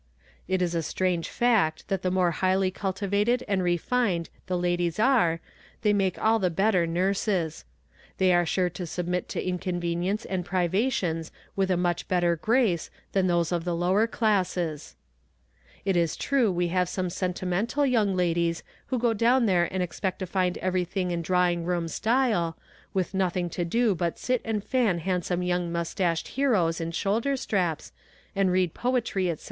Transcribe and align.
It 0.47 0.63
is 0.63 0.73
a 0.73 0.81
strange 0.81 1.29
fact 1.29 1.87
that 1.87 2.01
the 2.01 2.09
more 2.09 2.31
highly 2.31 2.71
cultivated 2.71 3.43
and 3.47 3.61
refined 3.61 4.29
the 4.47 4.57
ladies 4.57 4.97
are, 4.97 5.41
they 5.83 5.93
make 5.93 6.17
all 6.17 6.39
the 6.39 6.49
better 6.49 6.87
nurses. 6.87 7.65
They 8.17 8.33
are 8.33 8.43
sure 8.43 8.71
to 8.71 8.87
submit 8.87 9.29
to 9.29 9.47
inconvenience 9.47 10.25
and 10.25 10.43
privations 10.43 11.31
with 11.55 11.69
a 11.69 11.77
much 11.77 12.07
better 12.07 12.35
grace 12.35 12.89
than 13.11 13.27
those 13.27 13.51
of 13.51 13.63
the 13.63 13.75
lower 13.75 14.07
classes. 14.07 14.95
It 15.85 15.95
is 15.95 16.15
true 16.17 16.51
we 16.51 16.69
have 16.69 16.89
some 16.89 17.11
sentimental 17.11 17.85
young 17.85 18.15
ladies, 18.15 18.63
who 18.87 18.97
go 18.97 19.13
down 19.13 19.45
there 19.45 19.71
and 19.71 19.83
expect 19.83 20.17
to 20.17 20.25
find 20.25 20.57
everything 20.57 21.11
in 21.11 21.21
drawing 21.21 21.63
room 21.63 21.87
style, 21.87 22.57
with 22.91 23.13
nothing 23.13 23.51
to 23.51 23.63
do 23.63 23.93
but 23.93 24.17
sit 24.17 24.41
and 24.43 24.63
fan 24.63 24.97
handsome 24.97 25.43
young 25.43 25.71
mustached 25.71 26.29
heroes 26.29 26.81
in 26.81 26.89
shoulder 26.91 27.37
straps, 27.37 27.91
and 28.35 28.51
read 28.51 28.73
poetry, 28.73 29.29
etc. 29.29 29.39